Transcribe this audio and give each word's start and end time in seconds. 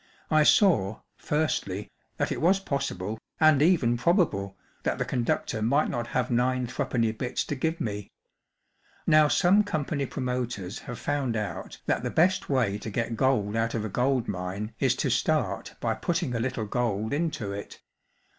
I 0.31 0.41
saw, 0.41 1.01
firstly, 1.15 1.91
that 2.17 2.31
it 2.31 2.41
was 2.41 2.59
possible 2.59 3.19
and 3.39 3.61
even 3.61 3.97
probable 3.97 4.57
that 4.81 4.97
the 4.97 5.05
conductor 5.05 5.61
might 5.61 5.89
not 5.89 6.07
have 6.07 6.31
nine 6.31 6.65
threepenny 6.65 7.11
bits 7.11 7.43
to 7.43 7.55
give 7.55 7.79
me. 7.79 8.09
Now 9.05 9.27
some 9.27 9.63
company 9.63 10.07
promoters 10.07 10.79
have 10.79 10.97
found 10.97 11.35
out 11.37 11.77
that 11.85 12.01
the 12.01 12.09
best 12.09 12.49
way 12.49 12.79
to 12.79 12.89
get 12.89 13.15
gold 13.15 13.55
out 13.55 13.75
of 13.75 13.85
a 13.85 13.89
gold 13.89 14.27
mine 14.27 14.73
is 14.79 14.95
to 14.95 15.11
start 15.11 15.75
by 15.79 15.93
putting 15.93 16.33
a 16.33 16.39
little 16.39 16.65
gold 16.65 17.13
into 17.13 17.51
it. 17.51 17.79